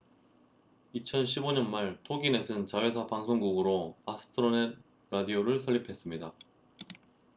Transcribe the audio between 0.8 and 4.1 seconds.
2015년 말 toginet은 자회사 방송국으로